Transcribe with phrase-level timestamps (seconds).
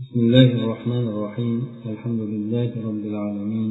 [0.00, 1.58] بسم الله الرحمن الرحيم.
[1.92, 3.70] الحمد لله رب العالمين.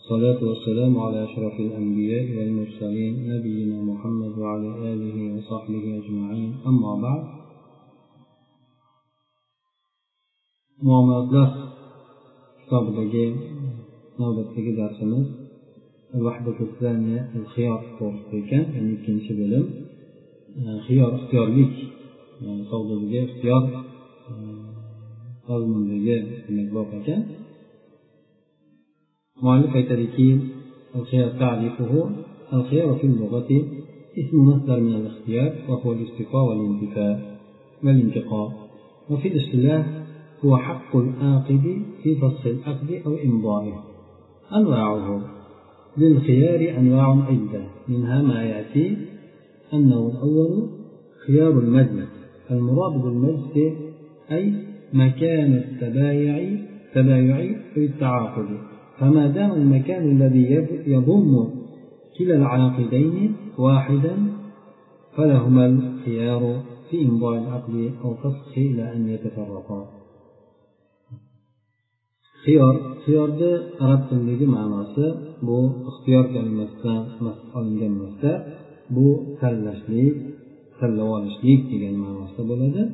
[0.00, 6.50] الصلاة والسلام على أشرف الأنبياء والمرسلين نبينا محمد وعلى آله وصحبه أجمعين.
[6.70, 7.22] أما بعد.
[10.86, 11.50] muomalatlar
[12.60, 13.26] kitobidagi
[14.20, 15.26] navbatdagi darsimiz
[17.54, 19.64] xiyor to'g'risida ekan ya'ni ikkinchi bo'lim
[20.86, 21.72] xiyor ixtiyorlik
[22.70, 23.62] savdodagi ixtiyor
[25.48, 26.16] mazmundagi
[26.74, 27.20] bob ekan
[29.42, 30.28] muallif aytadiki
[32.52, 33.50] الخيار في اللغة
[34.18, 37.38] اسم مصدر من الاختيار وهو الاستقاء والانتفاء
[37.84, 38.52] والانتقاء.
[39.10, 39.86] وفي الاصطلاح
[40.44, 43.84] هو حق العاقد في فسخ العقد أو إمضائه.
[44.56, 45.20] أنواعه
[45.98, 48.96] للخيار أنواع عدة منها ما يأتي
[49.74, 50.68] أنه الأول
[51.26, 52.08] خيار المجلس.
[52.50, 53.56] المراد بالمجلس
[54.32, 54.52] أي
[54.92, 56.60] مكان التبايع
[56.94, 58.46] تبايع في التعاقد.
[58.98, 61.48] فما دام المكان الذي يضم
[62.18, 64.16] كلا العاقدين واحدا
[65.16, 69.86] فلهما الخيار في إمضاء العقد أو فسخ إلى أن يتفرقا.
[72.46, 75.08] خيار خيار ده اردت تنبيه مع ناسا
[75.42, 76.68] بو اختيار كلمة
[77.20, 78.44] مسألة كلمة
[78.90, 80.16] بو تلشليك
[80.80, 82.90] تلوالشليك تيجي مع ناسا بلده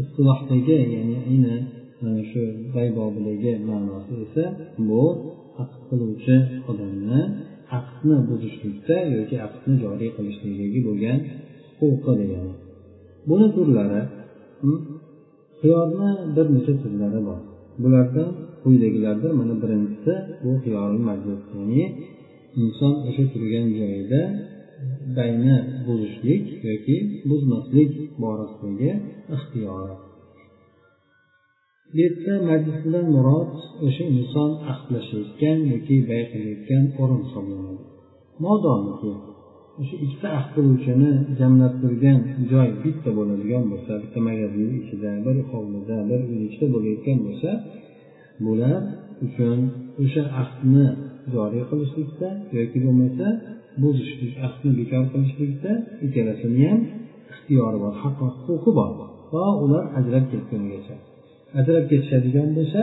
[0.00, 1.56] istilohdagi ya'ni ayni
[2.02, 2.42] mana e, shu
[2.74, 4.44] baybobidagi ma'nosi esa
[4.88, 5.02] bu
[5.62, 6.36] aqd qiluvchi
[6.70, 7.20] odamni
[7.78, 11.18] aqdni buzishlikda yoki aqdni joriy qilishligiga bo'lgan
[11.78, 12.54] huquqi degani.
[13.28, 14.02] Buni turlari
[15.60, 17.40] xiyorni bir necha turlari bor.
[17.82, 18.28] Bulardan
[18.62, 21.82] quyidagilardir mana birinchisi bu xiyorul majlis ya'ni
[22.62, 24.20] inson o'sha turgan joyida
[25.16, 25.56] bayni
[25.86, 26.96] buzishlik yoki
[27.28, 28.90] buzmaslik borasidagi
[29.36, 29.96] ixtiyori
[31.92, 33.52] bu yerda majlisdan murod
[33.86, 37.82] o'sha inson ahdlashayotgan yoki bay qilayotgan o'rin hisoblanadi.
[38.44, 39.12] Modomiki
[39.80, 41.10] o'sha ikkita ahd qiluvchini
[41.40, 42.18] jamlab turgan
[42.52, 47.50] joy bitta bo'ladigan bo'lsa bitta magazin ichida bir hovlida bir uy ichida bo'layotgan bo'lsa
[48.44, 48.80] bular
[49.26, 49.58] uchun
[50.02, 50.86] o'sha ahdni
[51.34, 53.26] joriy qilishlikda yoki bo'lmasa
[53.81, 55.71] buzishlik ahdni bekor qilishlikda
[56.05, 56.81] ikkalasini ham
[57.31, 58.89] ixtiyori bor haqqi huquqi bor
[59.31, 60.95] to ular ajrab ketgunigacha
[61.59, 62.81] ajrab ketishadigan bo'lsa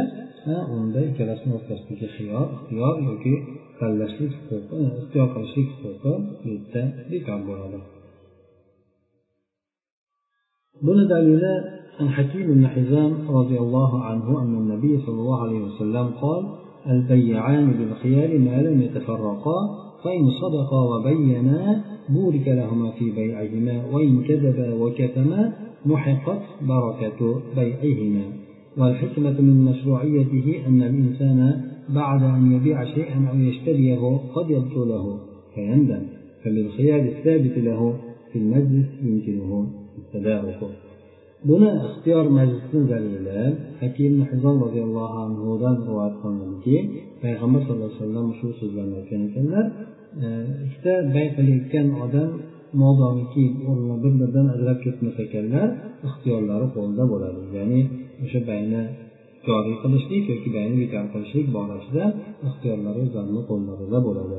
[0.77, 3.34] unda ikkalasini o'rtasidagi xiyor ixtiyor yoki
[3.78, 6.12] tanlashlik huquqi ixtiyor qilishlik huquqi
[6.43, 7.78] bu yerda bekor bo'ladi
[10.87, 11.55] buni dalili
[12.00, 16.43] عن حكيم بن حزام رضي الله عنه أن النبي صلى الله عليه وسلم قال
[16.87, 19.59] البيعان بالخيار ما لم يتفرقا
[20.07, 25.53] فإن صدقا وبينا بورك لهما في بيعهما وإن كذبا وكتما
[25.85, 28.23] محقت بركة بيعهما.
[28.78, 35.19] والحكمة من مشروعيته أن الإنسان بعد أن يبيع شيئا أو يشتريه قد يبطله
[35.56, 36.03] فيندم.
[36.44, 37.94] فبالخيار الثابت له
[38.31, 39.67] في المجلس يمكنه
[39.97, 40.59] التدارك.
[41.50, 43.41] buni ixtiyor majlisni dalili
[43.81, 46.78] hakim hizon roziyallohu anhudan rivoyat qilinadiki
[47.23, 49.66] payg'ambar sallallohu alayhi vasallam shu so'zlarni aytgan ekanlar
[50.66, 52.29] ikkita bay qilayotgan odam
[52.81, 53.44] modomiki
[54.03, 55.67] bir biridan ajrab ketmas ekanlar
[56.07, 57.41] ixtiyorlari qo'lida bo'ladi.
[57.57, 57.81] Ya'ni
[58.23, 58.81] o'sha bayni
[59.47, 62.03] joriy qilishlik yoki bayni bekor qilishlik borasida
[62.47, 64.38] ixtiyorlari o'zlarini qo'llarida bo'ladi.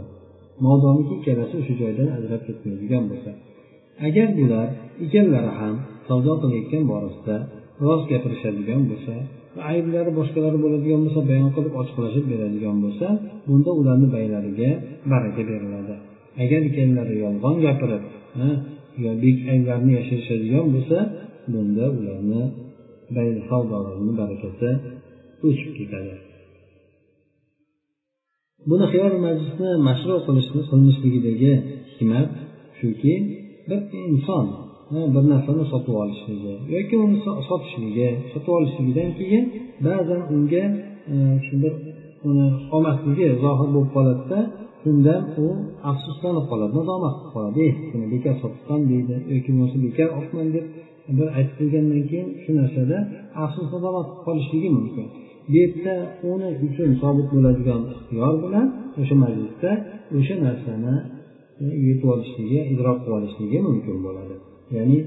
[0.66, 3.30] Modomiki ikkalasi o'sha joydan ajrab ketmaydigan bo'lsa.
[4.06, 4.68] Agar bular
[5.04, 5.74] ikkalalari ham
[6.08, 7.36] savdo qilayotgan borasida
[7.84, 9.14] rost gapirishadigan bo'lsa
[9.70, 13.06] ayblari boshqalari bo'ladigan bo'lsa bayon qilib ochiqlashib beradigan bo'lsa
[13.48, 14.70] bunda ularni baylariga
[15.12, 15.94] baraka beriladi.
[16.42, 18.02] Agar ikkalalari yolg'on gapirib
[19.52, 20.98] ayblarini yashirishadigan bo'lsa
[21.52, 22.42] bunda ularni
[23.50, 24.68] savdolarini barakasi
[25.46, 26.14] o'chib ketadi.
[28.70, 31.52] Buni xiyor majlisni mashru qilishni qilmishligidagi
[31.90, 32.30] hikmat
[32.78, 33.14] shuki
[33.68, 34.46] bir inson
[35.14, 37.16] bir narsani sotib olishligi yoki uni
[37.50, 39.44] sotishligi sotib olishligidan keyin
[39.86, 40.64] ba'zan unga
[41.12, 41.14] e,
[41.46, 41.74] shu bir
[42.28, 42.46] uni
[42.76, 44.40] olmasligi zohir bo'lib qoladida
[44.82, 45.46] shundan u
[45.90, 47.60] afsuslanib qoladi nadomat qilib qoladi.
[47.68, 50.66] Eh, buni bekor sotibman deydi yoki bo'lmasa bekor olibman deb
[51.18, 52.98] bir aytib qo'ygandan keyin shu narsada
[53.44, 55.06] afsus nadomat qilib qolishligi mumkin.
[55.46, 55.94] Bu yerda
[56.32, 58.66] uni uchun sobit bo'ladigan ixtiyor bilan
[59.00, 59.70] o'sha majlisda
[60.18, 60.94] o'sha narsani
[61.62, 64.36] e, yetib olishligi idrok qilib olishligi mumkin bo'ladi.
[64.76, 64.98] Ya'ni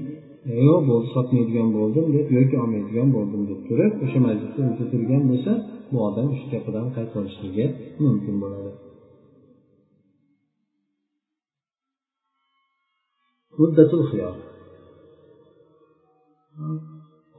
[0.66, 5.52] yo'q bo'ldi sotmaydigan bo'ldim deb yoki olmaydigan bo'ldim deb turib o'sha majlisda o'zi turgan bo'lsa
[5.90, 7.66] bu odam o'sha gapidan qaytarishligi olishligi
[8.04, 8.70] mumkin bo'ladi.
[13.58, 14.34] Muddatul xiyor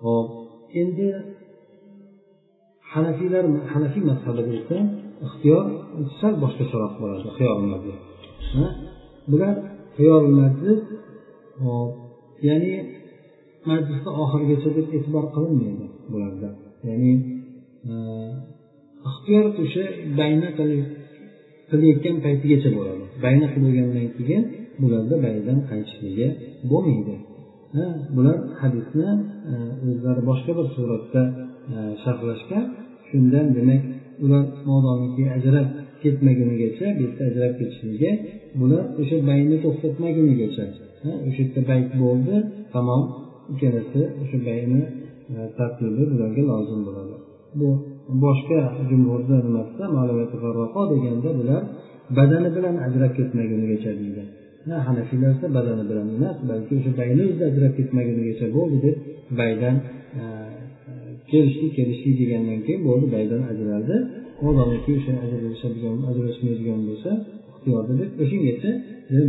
[0.04, 0.28] hop
[0.82, 1.08] endi
[2.94, 3.44] hanafiylar
[3.74, 4.78] hanafiy mazhabida esa
[5.26, 5.64] ixtiyor
[6.20, 7.58] sal boshqacharoq bo'ladi xiyol
[9.32, 9.56] bular
[9.98, 10.26] xiyol
[11.66, 11.92] hop
[12.48, 12.74] ya'ni
[13.70, 16.50] majlisni oxirigacha deb e'tibor qilinmaydi bularda.
[16.90, 17.12] Ya'ni
[17.92, 17.94] e,
[19.10, 19.84] ixtiyor o'sha
[20.20, 20.48] bayna
[21.70, 23.04] qilayotgan paytigacha bo'ladi.
[23.26, 24.44] Bayna qilgandan keyin
[24.82, 26.28] bularda baydan qaytishligi
[26.72, 27.16] bo'lmaydi.
[28.16, 29.10] Bular hadisni
[29.52, 29.54] e,
[29.90, 31.22] o'zlari boshqa bir suratda
[31.74, 32.66] e, sharhlashgan.
[33.10, 33.82] Shundan demak
[34.26, 35.68] ular modomiki ajrab
[36.04, 38.12] ketmagunigacha bu yerda ajrab ketishligi
[38.60, 40.66] bular o'sha bayni to'xtatmagunigacha
[41.28, 42.36] o'sha yerda bayt bo'ldi.
[42.76, 43.02] Tamom
[43.52, 44.82] ikkalasi o'sha bayni
[45.34, 47.16] e, tartibi bularga lozim bo'ladi.
[47.60, 47.68] Bu
[48.24, 48.60] boshqa
[48.90, 49.86] jumhurni nimasida
[50.94, 51.62] deganda bular
[52.18, 54.24] badani bilan ajrab ketmagunigacha deydi.
[54.88, 58.96] Hanafiylar esa badani bilan emas balki o'sha bayni o'zida ajrab ketmagunigacha bo'ldi deb
[59.40, 59.76] baydan
[60.20, 60.24] e,
[61.32, 63.96] kelishdik kelishdik degandan keyin bo'ldi baydan ajraldi.
[64.46, 67.12] Modomiki o'sha ajralishadigan ajrashmaydigan bo'lsa
[67.64, 68.72] ixtiyorda deb o'shangacha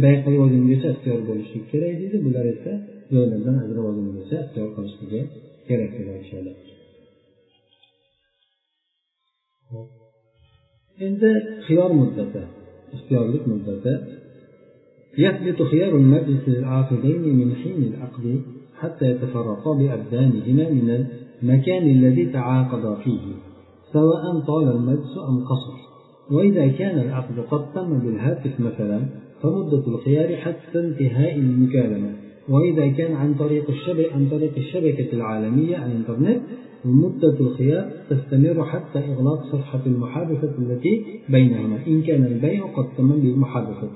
[0.05, 2.73] bay qilib olgungacha ixtiyor bo'lishligi kerak deydi bular esa
[3.15, 5.21] joylardan ajrab olgungacha ixtiyor qilishligi
[5.69, 6.53] kerak deb aytishadi
[11.07, 11.31] endi
[11.67, 12.43] xiyor muddati
[12.97, 13.95] ixtiyorlik muddati
[15.25, 18.25] يثبت خيار المجلس للعاقدين من حين العقد
[18.81, 20.89] حتى يتفرقا بأبدانهما من
[21.43, 23.25] المكان الذي تعاقدا فيه
[23.93, 25.94] سواء طال المجلس أم قصر
[26.31, 29.01] وإذا كان العقد قد تم بالهاتف مثلا
[29.43, 32.11] فمدة الخيار حتى انتهاء المكالمة.
[32.49, 36.41] وإذا كان عن طريق الشبكة عن طريق الشبكة العالمية الإنترنت
[36.85, 41.79] مدة الخيار تستمر حتى إغلاق صفحة المحادثة التي بينهما.
[41.87, 43.89] إن كان البيع قد تم بالمحادثة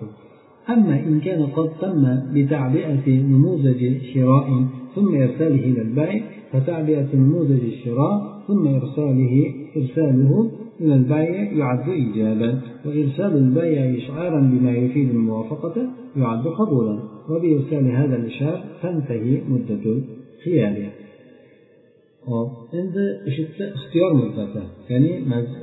[0.71, 4.65] أما إن كان قد تم بتعبئة نموذج شراء
[4.95, 6.23] ثم إرساله إلى البائع
[6.53, 10.51] فتعبئة نموذج الشراء ثم إرساله إرساله
[10.82, 15.76] إلى البائع يعد إيجابا وإرسال البائع إشعارا بما يفيد الموافقة
[16.16, 17.00] يعد قبولا
[17.30, 19.84] وبإرسال هذا الإشعار تنتهي مدة
[20.38, 20.76] الخيار
[22.32, 22.50] hop
[22.80, 24.62] endi o'sha yerda ixtiyor muddati
[24.92, 25.14] ya'ni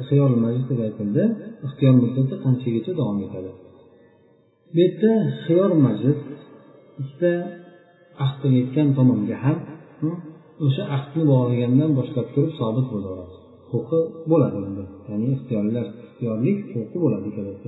[0.08, 1.24] xiyor majlis deb aytildi
[1.66, 3.50] ixtiyor muddati qanchagacha davom etadi
[4.72, 5.12] bu yerda
[5.44, 6.18] xiyor majlis
[7.00, 7.32] ikkita
[8.24, 9.58] ahd qilayotgan tomonga ham
[10.66, 13.33] o'sha ahdni bog'lagandan boshlab turib sobit bo'laveradi
[13.71, 13.99] huquqi
[14.31, 14.83] bo'ladi unda.
[15.09, 17.67] Ya'ni ixtiyorlar ixtiyorlik huquqi bo'ladi ikkalasi.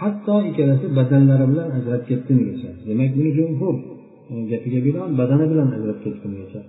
[0.00, 3.74] Hatto ikkalasi badanlari bilan ajrab ketdimigacha demak buni jumhur
[4.50, 6.60] gapiga binoan badani bilan ajrab ketdimigacha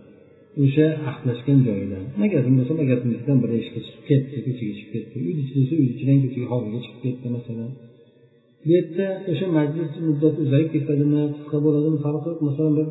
[0.64, 2.04] o'sha ahdlashgan joyidan.
[2.24, 6.48] Magazin bo'lsa magazinnikidan biri ishga chiqib ketdi ko'chaga chiqib ketdi uy ichida desa ichidan ko'chaga
[6.54, 7.72] hovliga chiqib ketdi masalan.
[8.64, 12.40] Bu yerda o'sha majlis muddati uzayib ketadimi qisqa bo'ladimi farqi yo'q.
[12.50, 12.86] Masalan bir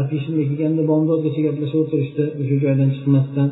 [0.00, 3.48] afishinda kelganda bomdodgacha gaplashib o'tirishdi o'sha joydan chiqmasdan.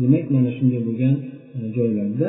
[0.00, 1.14] Demak mana shunday bo'lgan
[1.56, 2.28] e, joylarda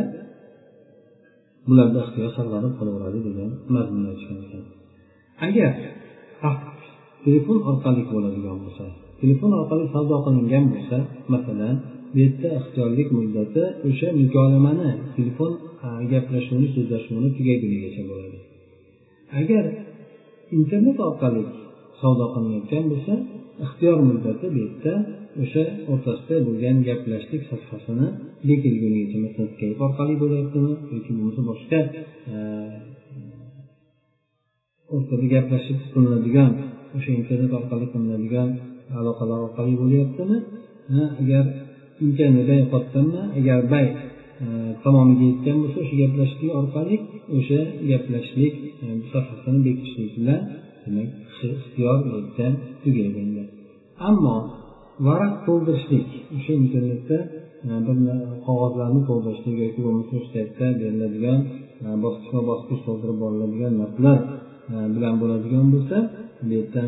[1.67, 4.63] bularda ixtiyor saqlanib qolaveradi degan mazmunni aytishgan ekan.
[5.47, 5.73] Agar
[7.25, 8.85] telefon orqali bo'ladigan bo'lsa
[9.21, 10.97] telefon orqali savdo qilingan bo'lsa
[11.33, 11.75] masalan
[12.11, 15.51] bu yerda ixtiyorlik muddati o'sha mukolamani telefon
[16.11, 18.37] gaplashuvni so'zlashuvni tugagunigacha bo'ladi.
[19.39, 19.63] Agar
[20.57, 21.43] internet orqali
[22.01, 23.13] savdo qilinayotgan bo'lsa
[23.65, 24.93] ixtiyor muddati bu yerda
[25.43, 28.07] o'sha o'rtasida bo'lgan gaplashlik safhasini
[28.49, 31.79] bekilgunigacha masalan skype orqali bo'lyaptimi yoki bo'lmasa boshqa
[32.33, 32.35] e,
[34.95, 36.51] o'rtada gaplashib qilinadigan
[36.97, 38.49] o'sha internet orqali qilinadigan
[38.99, 40.37] aloqalar orqali bo'lyaptimi?
[41.21, 41.45] Agar
[43.39, 43.87] agar bay
[44.43, 44.45] e,
[44.83, 46.95] tamomiga yetgan bo'lsa o'sha gaplashishlik orqali
[47.37, 47.59] o'sha
[47.91, 50.41] gaplashishlik e, safhasini bekitishlik bilan
[50.83, 51.09] demak
[51.57, 51.97] ixtiyor
[52.83, 53.43] tugaydi
[54.09, 54.37] ammo
[55.07, 56.07] varaq to'ldirishlik.
[56.35, 57.17] O'sha internetda
[57.69, 57.97] e, bir
[58.47, 61.39] qog'ozlarni to'ldirishlik yoki bo'lmasa o'sha saytda beriladigan
[61.85, 64.19] e, bosqichma bosqich to'ldirib boriladigan narsalar
[64.73, 65.97] e, bilan bo'ladigan bo'lsa
[66.47, 66.83] bu yerda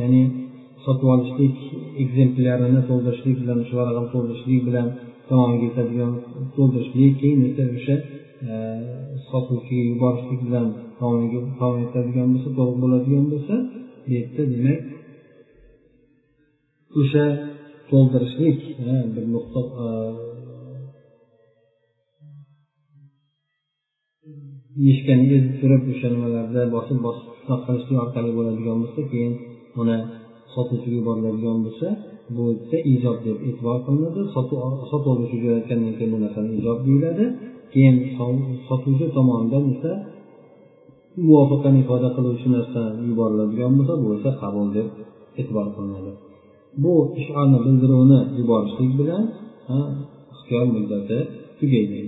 [0.00, 0.22] ya'ni
[0.84, 1.56] sotib olishlik
[2.02, 4.86] ekzemplarini to'ldirishlik bilan shu varaqani to'ldirishlik bilan
[5.28, 6.12] tamomiga yetadigan
[6.56, 7.96] to'ldirishlik keyin esa o'sha
[9.30, 10.66] sotuvchiga yuborishlik bilan
[11.00, 13.54] davom yetadigan bo'lsa to'g'ri bo'ladigan bo'lsa
[14.04, 14.80] bu yerda demak
[17.00, 17.24] o'sha
[17.90, 18.58] to'ldirishlik
[19.14, 19.60] bir nuqta
[24.86, 29.32] yechkani ezib turib o'sha nimalarda bosib bosib qilishlik orqali bo'ladigan bo'lsa keyin
[29.80, 29.96] uni
[30.54, 31.88] sotuvchiga yuboriladigan bo'lsa
[32.36, 34.20] bu yerda ijob deb e'tibor qilinadi.
[34.34, 37.24] Sotib oluvchi jo'natgandan keyin bu narsani ijob deyiladi.
[37.72, 37.96] Keyin
[38.68, 39.92] sotuvchi tomonidan esa
[41.26, 44.88] muvofaqani ifoda qiluvchi narsa yuboriladigan bo'lsa bu esa qabul deb
[45.40, 46.12] e'tibor qilinadi.
[46.82, 49.24] Bu ishorni bildiruvni yuborishlik bilan
[50.32, 51.18] ixtiyor muddati
[51.58, 51.98] tugaydi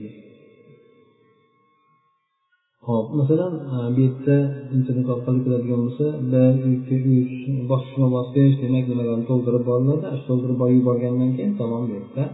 [2.87, 4.37] hop masalan e, bu yerda
[4.77, 7.35] internet orqali kiradigan bo'lsa bir ikki uch
[7.71, 12.25] bosqichma bosqich demak nimalarni to'ldirib boriladi shu to'ldirib borib yuborgandan keyin tamom bu yerda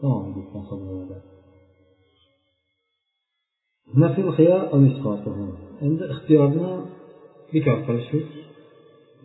[0.00, 1.16] tamom deb hisoblanadi.
[5.86, 6.68] Endi ixtiyorni
[7.52, 8.26] bekor qilishlik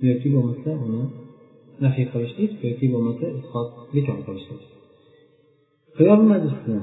[0.08, 1.04] yoki bo'lmasa uni
[1.84, 4.62] nafiy qilishlik yoki bo'lmasa isqot bekor qilishlik
[5.98, 6.80] qiyor majlisni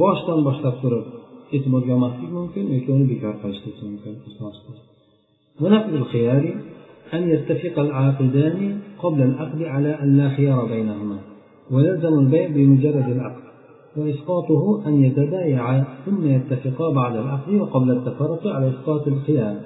[0.00, 1.06] boshidan boshlab turib
[1.54, 1.94] e'tiborga
[2.36, 4.14] mumkin yoki uni bekor qilishlik mumkin
[5.62, 6.44] ونقض الخيار
[7.14, 8.58] أن يتفق العاقدان
[9.02, 11.18] قبل العقد على أن لا خيار بينهما
[11.70, 13.44] ويلزم البيع بمجرد العقد
[13.96, 19.56] وإسقاطه أن يتبايعا ثم يتفقا بعد العقد وقبل التفرق على إسقاط الخيار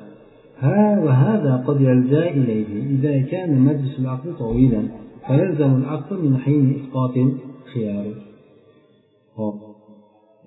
[0.65, 4.83] ها وهذا قد يلجا إليه إذا كان مجلس العقد طويلا
[5.27, 8.07] فيلزم العقد من حين إسقاط الخيار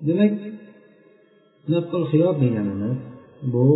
[0.06, 0.34] demak
[1.72, 2.98] nafqul xiyor deganimiz
[3.52, 3.66] bu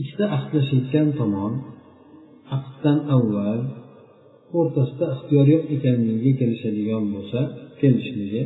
[0.00, 1.52] ikkita aqdlashayotgan tomon
[2.56, 3.60] aqddan avval
[4.58, 7.40] o'rtasida ixtiyor yo'q ekanligiga kelishadigan bo'lsa
[7.80, 8.42] kelishligi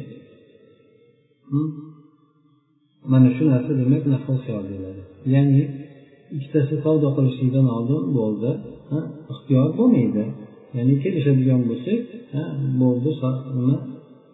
[3.12, 4.38] mana shu narsa demak nafqul
[4.70, 5.02] deyiladi.
[5.34, 5.62] Ya'ni
[6.36, 8.50] ikkitasi savdo qilishlikdan oldin bo'ldi
[9.32, 10.24] ixtiyor bo'lmaydi.
[10.76, 12.00] Ya'ni kelishadigan bo'lsak
[12.82, 13.10] bo'ldi
[13.56, 13.76] nima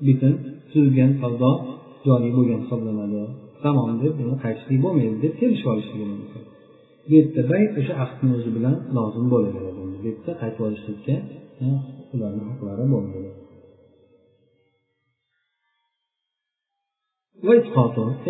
[0.06, 0.34] bitim
[0.70, 1.50] tuzilgan savdo
[2.06, 3.22] joriy bo'lgan hisoblanadi.
[3.64, 6.42] Tamom deb uni qaytishlik bo'lmaydi deb kelishib olishligi mumkin.
[7.04, 9.80] Bu yerda bay o'sha ahdni o'zi bilan lozim bo'laveradi.
[9.92, 11.14] Bu yerda qaytib olishlikka
[12.14, 13.41] ularni haqlari bo'lmaydi.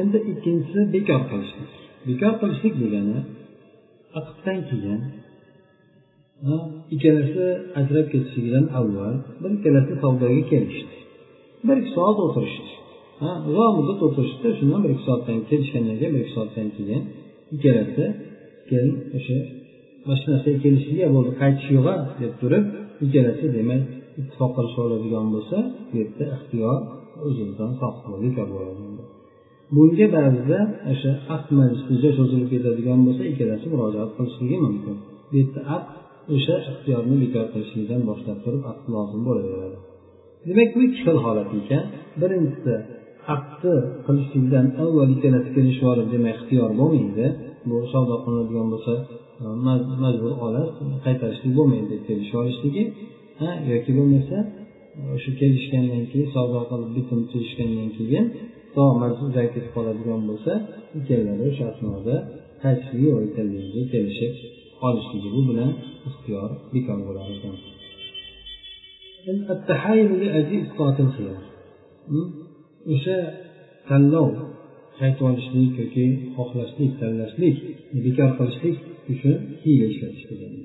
[0.01, 1.71] Endi ikkinchisi bekor qilishlik.
[2.09, 3.19] Bekor qilishlik degani
[4.19, 5.01] aqddan keyin
[6.95, 7.45] ikkalasi
[7.81, 10.97] ajrab ketishligidan avval bir ikkalasi savdoga kelishdi.
[11.67, 12.73] Bir ikki soat o'tirishdi.
[13.49, 14.49] Uzoq muddat o'tirishdi.
[14.59, 17.03] Shundan bir ikki soatdan kelishgandan keyin bir ikki soatdan keyin
[17.55, 18.05] ikkalasi
[18.69, 19.37] keyin o'sha
[20.05, 21.87] mana shu narsaga kelishiga bo'ldi qaytish yo'q
[22.21, 22.65] deb turib
[23.05, 23.83] ikkalasi demak
[24.21, 25.57] ittifoq qilishib oladigan bo'lsa
[25.89, 26.77] bu yerda ixtiyor
[27.27, 27.71] o'zidan
[28.25, 28.92] bekor bo'ladi.
[29.75, 30.59] Bunga ba'zida
[30.93, 34.97] o'sha aqd majlisida cho'zilib ketadigan bo'lsa ikkalasi murojaat qilishligi mumkin.
[35.31, 35.89] Bu yerda aqd
[36.35, 39.79] o'sha ixtiyorni bekor qilishlikdan boshlab turib aqd lozim bo'laveradi.
[40.49, 41.85] Demak bu ikki xil holat ekan.
[42.21, 42.75] Birinchisi
[43.35, 43.75] aqdni
[44.07, 47.27] qilishlikdan avval ikkalasi kelishib olib demak ixtiyor bo'lmaydi.
[47.69, 48.95] Bu savdo qilinadigan bo'lsa
[49.43, 49.47] e,
[50.05, 50.69] majbur olib
[51.07, 52.85] qaytarishlik bo'lmaydi deb kelishib olishligi.
[53.73, 54.37] Yoki bo'lmasa
[54.99, 58.27] e, o'sha kelishgandan keyin savdo qilib bitim tuzishgandan keyin
[58.76, 60.54] to majlis uzayib ketib qoladigan bo'lsa
[61.00, 62.16] ikkalari o'sha asnoda
[62.64, 64.34] qaytishligi yo'q ekanligiga kelishib
[64.88, 65.72] olishligi bu bilan
[66.10, 67.56] ixtiyor bekor bo'lar ekan
[72.94, 73.18] o'sha
[73.90, 74.30] tanlov
[75.00, 77.58] qaytib olishlik yoki xohlashlik tanlashlik
[78.06, 78.78] bekor qilishlik
[79.14, 80.64] uchun hiyla ishlatish degani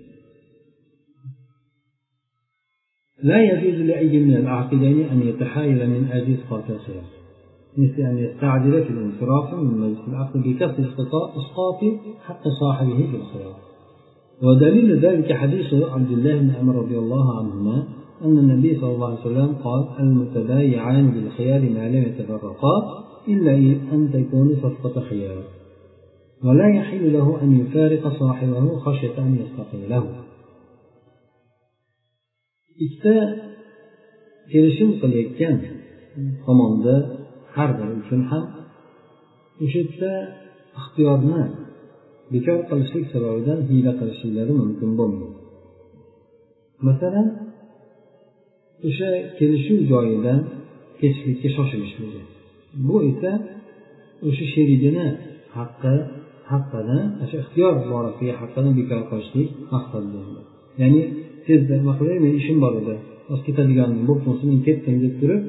[3.30, 7.15] لا يجوز لأي من العاقدين أن يتحايل من أجل إسقاط الخيار
[7.77, 10.89] مثل أن يستعجل في الانصراف من مجلس العقد بكسر
[11.37, 11.79] إسقاط
[12.25, 13.55] حق صاحبه في الخيار.
[14.43, 17.87] ودليل ذلك حديث عبد الله بن عمر رضي الله عنهما
[18.25, 22.75] أن النبي صلى الله عليه وسلم قال المتبايعان بالخيار ما لم يتفرقا
[23.27, 23.53] إلا
[23.93, 25.43] أن تكون صفقة خيار.
[26.43, 30.27] ولا يحل له أن يفارق صاحبه خشية أن يستقيله
[32.77, 33.15] ikkita
[34.51, 35.57] kelishim qilayotgan
[36.45, 36.95] tomonda
[37.57, 38.45] har bir uchun ham
[39.63, 40.11] o'sha yerda
[40.79, 41.41] ixtiyorni
[42.33, 45.39] bekor qilishlik sababidan hiyla qilishliklari mumkin bo'lmaydi.
[46.87, 47.27] Masalan
[48.87, 50.39] o'sha kelishuv joyidan
[50.99, 52.21] ketishlikka shoshilishligi.
[52.87, 53.31] Bu esa
[54.27, 55.07] o'sha sherigini
[55.57, 55.95] haqqi
[56.51, 60.21] haqqini o'sha ixtiyor borasidagi haqqini bekor qilishlik maqsadida
[60.81, 61.01] ya'ni
[61.47, 62.95] tezda nima qilay meni ishim bor edi
[63.29, 65.43] hozir ketadiganim bo'lib men ketdim deb turib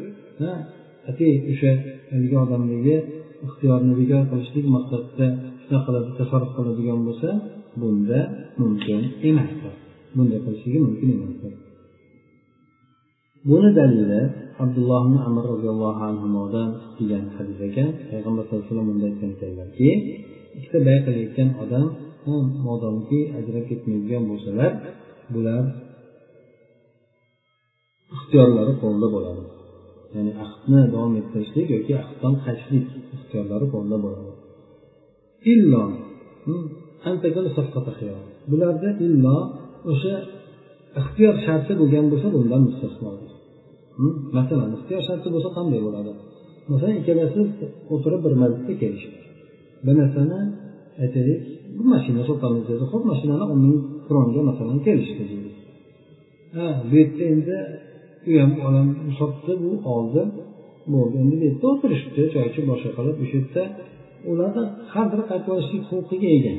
[1.09, 1.73] qat'iy o'sha
[2.13, 2.97] haligi odamniki
[3.47, 5.27] ixtiyorni bekor qilishlik maqsadida
[5.63, 7.29] shunaqa qiladi tasarruf qiladigan bo'lsa
[7.81, 8.21] bunda
[8.61, 9.75] mumkin emasdir
[10.17, 11.53] bunday qilishligi mumkin emasdir
[13.49, 14.23] buni dalili
[14.65, 17.89] abdulloh ibn amr roziyallohu anhudan kelgan hadis ekan.
[18.11, 19.89] Payg'ambar sallallohu alayhi vasallam bunday aytgan ekanlarki
[20.57, 21.87] ikkita bay qilayotgan odam
[22.67, 24.71] modomki ajrab ketmaydigan bo'lsalar
[25.35, 25.63] bular
[28.15, 29.43] ixtiyorlari qo'lida bo'ladi.
[30.15, 34.33] Ya'ni ahdni davom ettirishlik yoki ahddan qaytishlik ixtiyorlari qo'lida bo'ladi.
[35.53, 35.85] Illo
[36.47, 36.65] hmm,
[38.51, 39.37] bularda illo
[39.93, 40.15] o'sha
[41.01, 43.11] ixtiyor sharti bo'lgan bo'lsa bundan mustasno
[43.99, 46.11] hmm, masalan ixtiyor sharti bo'lsa qanday bo'ladi?
[46.73, 47.41] Masalan ikkalasi
[47.95, 49.19] o'tirib bir majlisga kelishdi.
[49.87, 50.39] Bir narsani
[51.03, 51.41] aytaylik
[51.77, 55.51] bu mashina sotamiz dedi ho'p mashinani o'n ming kronga masalan kelishdi deydi.
[56.57, 57.57] Ha bu yerda endi
[58.31, 60.23] u ham odam sotdi bu oldi.
[60.93, 63.63] Bo'ldi endi bu yerda o'tirishibdi choy ichib boshqa qilib o'sha yerda
[64.31, 66.55] ularni har biri qaytib olishlik huquqiga ega.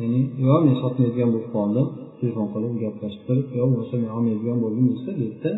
[0.00, 1.86] Ya'ni yo men sotmaydigan bo'lib qoldim
[2.20, 5.52] telefon qilib gaplashib turib yo bo'lmasa men olmaydigan bo'ldim desa bu yerda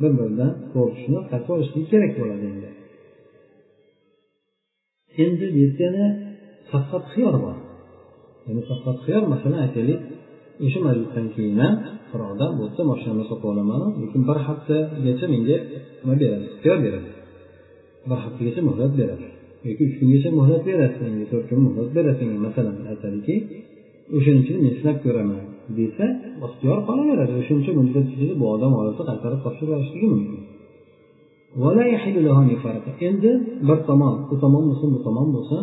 [0.00, 2.68] bir biridan to'g'ri tushunib qaytib olishlik kerak bo'ladi endi.
[5.24, 6.06] Endi bu yerda yana
[6.70, 7.56] saqqat xiyor bor.
[8.46, 10.00] Ya'ni saqqat xiyor masalan aytaylik
[10.64, 11.74] o'sha majlisdan keyin ham
[12.10, 15.56] bir odam bu mashinani sotib olaman lekin bir haftagacha menga
[16.02, 16.44] nima beradi?
[16.50, 17.10] Ixtiyor beradi.
[18.10, 19.26] Bir haftagacha muhlat beradi.
[19.68, 23.34] Yoki uch kungacha muhlat berasiz menga to'rt kun muhlat berasiz masalan aytadiki
[24.16, 25.40] o'shaning uchun men sinab ko'raman
[25.78, 26.04] desa
[26.46, 27.32] ixtiyor qolaveradi.
[27.40, 30.40] O'shancha muddat ichida bu odam olsa qaytarib topshirib yuborishligi mumkin.
[33.08, 33.30] Endi
[33.68, 35.62] bir tomon u tomon bo'lsin bu tomon bo'lsin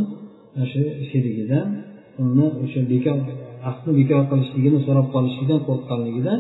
[0.72, 1.66] shu sherigidan
[2.24, 3.18] uni o'sha bekor
[3.71, 6.39] aqdni bekor qilishligini so'rab qolishlikdan qo'rqqanligidan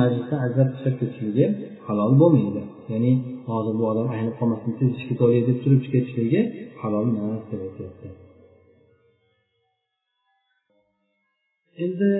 [0.00, 1.46] majlisdan ajrab tashlab ketishligi
[1.86, 2.62] halol bo'lmaydi
[2.92, 3.12] ya'ni
[3.48, 6.40] hozir bu odam aynib qolmasin tez ishga ketolay deb turib ketishligi
[6.82, 8.08] halol emas deb aytyapti
[11.84, 12.10] endi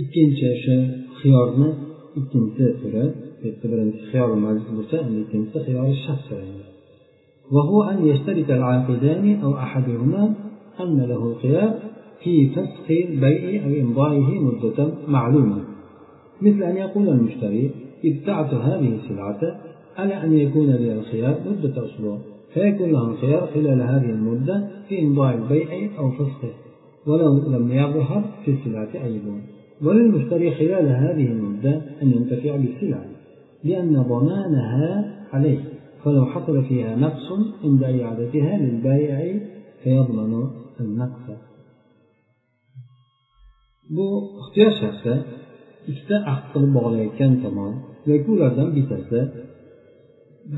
[0.00, 0.76] ikkinchi o'sha
[1.18, 1.68] xiyorni
[2.20, 3.04] ikkinchi turi
[3.42, 6.26] bitta birinchisi xiyor majlis bo'lsa endi ikkinchisi xiyori shart
[7.54, 10.22] وهو أن يشترك العاقدان أو أحدهما
[10.80, 11.72] أن له الخيار
[12.23, 15.63] في فسخ البيع أو إمضائه مدة معلومة.
[16.41, 17.71] مثل أن يقول المشتري
[18.05, 19.39] ابتعت هذه السلعة
[19.97, 22.17] على أن يكون لي الخيار مدة أسبوع
[22.53, 26.53] فيكون له الخيار خلال هذه المدة في إمضاء البيع أو فسخه
[27.07, 29.21] ولو لم يظهر في السلعة عيب
[29.81, 33.05] وللمشتري خلال هذه المدة أن ينتفع بالسلعة
[33.63, 35.59] لأن ضمانها عليه.
[36.03, 37.31] فلو حصل فيها نقص
[37.63, 39.39] عند إعادتها للبائع
[39.83, 40.47] فيضمن
[40.79, 41.50] النقص.
[43.95, 44.07] Bu
[44.41, 45.13] ixtiyor shaxsi
[45.89, 47.73] ikkita ahd qilib bog'layotgan tomon
[48.09, 49.19] yoki ulardan bittasi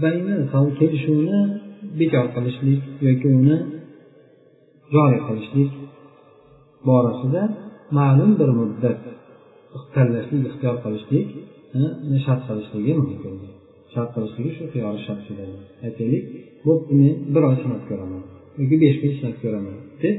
[0.03, 0.35] bayni
[0.79, 1.39] kelishuvni
[1.99, 3.57] bekor qilishlik yoki uni
[4.93, 5.71] joriy qilishlik
[6.87, 7.43] borasida
[7.97, 8.99] ma'lum bir muddat
[9.95, 11.27] tanlashlik ixtiyor qilishlik
[12.25, 13.33] shart qilishligi mumkin.
[13.93, 15.21] Shart qilishligi shu xiyori shart
[15.87, 16.23] aytaylik
[16.65, 18.23] bo'pti men bir oy sinab ko'raman
[18.59, 20.15] yoki besh kun sinab ko'raman deb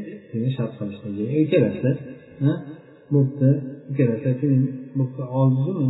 [0.56, 1.90] shart qilishligi ikkalasi
[3.14, 3.48] bo'pti
[3.90, 4.48] ikkalasi
[4.98, 5.86] bo'pti oldimi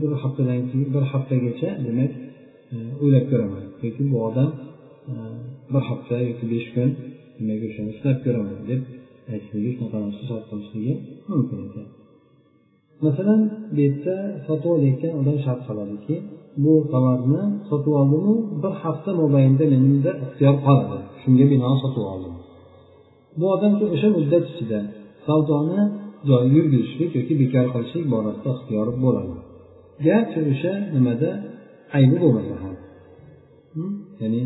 [0.00, 2.12] bir haftadan keyin bir haftagacha demak
[2.74, 3.64] e, o'ylab ko'raman.
[3.84, 4.50] Yoki bu odam
[5.12, 5.14] e,
[5.72, 6.88] bir hafta yoki besh kun
[7.38, 8.80] demak o'shani sinab ko'raman deb
[9.32, 10.94] aytishligi shunaqa narsa shart qilishligi
[11.30, 11.86] mumkin ekan.
[13.06, 13.40] Masalan
[13.74, 14.14] bu yerda
[14.46, 16.16] sotib olayotgan odam shart qiladiki
[16.64, 22.34] bu tovarni sotib oldimu bir hafta mobaynida menimda ixtiyor qoladi shunga binoan sotib oldim.
[23.40, 24.78] Bu odam o'sha muddat ichida
[25.26, 25.80] savdoni
[26.28, 29.36] joyiga yurgizishlik yoki bekor qilishlik borasida ixtiyori bo'ladi.
[30.06, 31.30] Garchi o'sha nimada?
[31.98, 32.74] Aybi bo'lmasa ham
[34.20, 34.42] ya'ni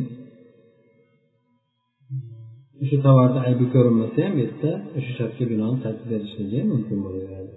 [2.83, 7.53] o'sha tovarda aybi ko'rinmasa ham bu yerda o'sha shartga binoan qaytib berishligi mumkin bo'laveradi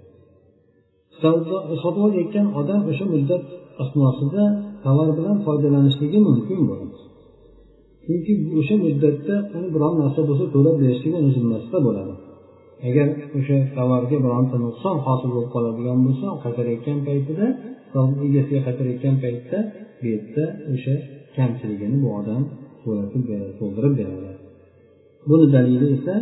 [1.82, 3.44] sotib olayotgan odam o'sha muddat
[3.82, 4.44] asnosida
[4.84, 6.98] tovar bilan foydalanishligi mumkin bo'ladi.
[8.04, 12.14] Chunki o'sha muddatda uni biron narsa bo'lsa to'lab berishligi o'z zimmasida bo'ladi.
[12.88, 17.46] Agar o'sha tovarga bironta nuqson hosil bo'lib qoladigan bo'lsa qaytarayotgan paytida
[18.26, 19.58] egasiga qaytarayotgan paytda
[20.00, 20.94] bu yerda o'sha
[21.36, 22.42] kamchiligini bu odam
[22.82, 24.30] to'latib beradi to'ldirib beradi.
[25.28, 26.14] Buni dalili esa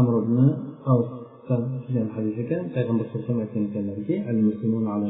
[0.00, 0.38] amr ibn
[1.84, 2.62] kelgan hadis ekan.
[2.74, 4.14] Payg'ambar sallallohu alayhi vasallam aytgan ekanlarki
[4.94, 5.08] ala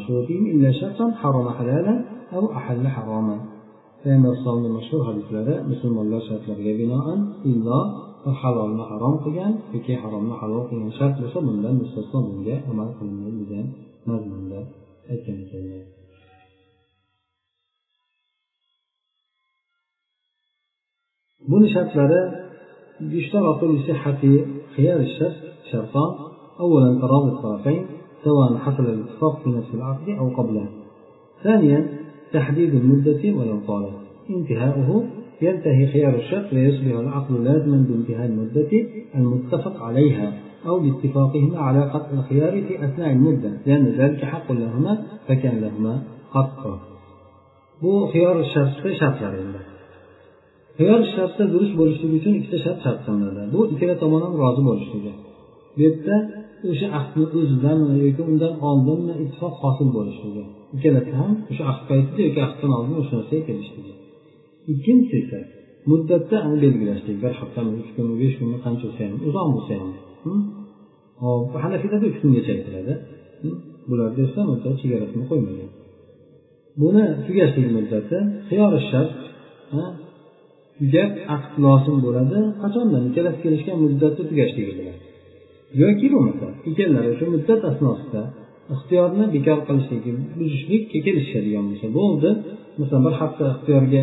[1.22, 1.98] harama halalan
[2.36, 2.90] aw ahalla
[4.04, 7.18] payg'ambar mashhur hadislari musulmonlar shartlariga binoan
[7.50, 7.80] illo
[8.40, 13.66] halolni harom qilgan yoki haromni halol qilgan shart bo'lsa bundan mustasno bunga amal qilinmaydi degan
[14.08, 14.60] mazmunda
[15.12, 15.84] aytgan ekanlar
[21.50, 22.22] buni shartlari
[23.00, 24.22] يشترط لصحة
[24.76, 25.36] خيار الشرط
[25.72, 26.12] شرطان
[26.60, 27.86] أولا تراضي الطرفين
[28.24, 30.66] سواء حصل الاتفاق في نفس العقد أو قبله
[31.42, 31.88] ثانيا
[32.32, 33.94] تحديد المدة ولو طالت
[34.30, 35.04] انتهاؤه
[35.41, 38.71] ينتهي خيار الشرط ويصبح العقد لازما بانتهاء المدة
[39.15, 40.33] المتفق عليها
[40.67, 46.89] أو باتفاقهما على قطع الخيار في أثناء المدة لأن ذلك حق لهما فكان لهما حق
[47.83, 49.61] bu xiyor sharti shartlari endi
[50.77, 55.11] xiyor sharti durust bo'lishligi uchun ikkita shart shart qilinadi bu ikkala tomon ham rozi bo'lishligi
[55.75, 56.15] bu yerda
[56.71, 60.43] o'sha aqdni o'zidami yoki undan oldinmi ittifoq hosil bo'lishligi
[60.75, 63.93] ikkalasi ham o'sha aqd paytida yoki aqddan oldin o'sha narsaga kelishligi
[64.72, 65.38] ikkinchisi esa
[65.90, 69.90] muddatda belgilashlik bir haftami uch kunmi besh kunmi qancha bo'lsa ham uzoq bo'lsa ham
[70.24, 70.40] hm?
[71.22, 72.92] hop hanafiylarda uch kungacha aytiladi.
[73.42, 73.56] Hm?
[73.88, 75.70] Bularda esa muddat chegarasini qo'ymagan.
[76.80, 79.12] Buni tugashlik muddati xiyori shart
[80.78, 82.38] tugab aqd lozim bo'ladi.
[82.62, 84.96] Qachondan ikkalasi kelishgan muddatda tugashligi bilan
[85.82, 88.22] yoki bo'lmasa ikkalalari o'sha muddat asnosida
[88.74, 92.30] ixtiyorni bekor qilishligi buzishlikka kelishadigan bo'lsa bo'ldi.
[92.80, 94.02] Masalan bir hafta ixtiyorga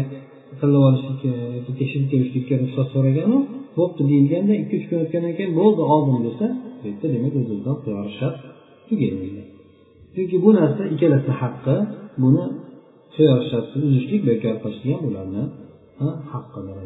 [0.61, 3.37] tanlab olishlikka yoki tekshirib ko'rishlikka ruxsat so'raganu
[3.77, 6.45] bo'pti deyilganda ikki uch kun o'tgandan keyin bo'ldi oldim desa
[6.79, 8.37] bu yerda demak o'z o'zidan xiyori shart
[8.87, 9.41] tugaydi.
[10.13, 11.75] Chunki bu narsa ikkalasini haqqi
[12.23, 12.45] buni
[13.15, 15.43] xiyor shartni uzishlik bekor qilishlik ham ularni
[16.31, 16.77] haqqidir